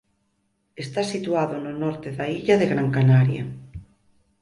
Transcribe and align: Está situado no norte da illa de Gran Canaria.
Está 0.83 1.01
situado 1.13 1.55
no 1.65 1.71
norte 1.83 2.09
da 2.17 2.25
illa 2.39 2.55
de 2.61 2.69
Gran 2.71 2.87
Canaria. 2.97 3.43